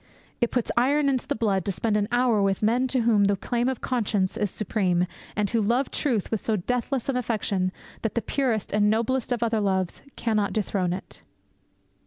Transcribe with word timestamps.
It 0.41 0.49
puts 0.49 0.71
iron 0.75 1.09
into 1.09 1.27
the 1.27 1.35
blood 1.35 1.63
to 1.65 1.71
spend 1.71 1.95
an 1.95 2.07
hour 2.11 2.41
with 2.41 2.63
men 2.63 2.87
to 2.87 3.01
whom 3.01 3.25
the 3.25 3.35
claim 3.35 3.69
of 3.69 3.81
conscience 3.81 4.35
is 4.35 4.49
supreme, 4.49 5.05
and 5.35 5.47
who 5.51 5.61
love 5.61 5.91
truth 5.91 6.31
with 6.31 6.43
so 6.43 6.55
deathless 6.55 7.07
an 7.07 7.17
affection 7.17 7.71
that 8.01 8.15
the 8.15 8.21
purest 8.23 8.71
and 8.73 8.89
noblest 8.89 9.31
of 9.31 9.43
other 9.43 9.61
loves 9.61 10.01
cannot 10.15 10.53
dethrone 10.53 10.91
it. 10.93 11.21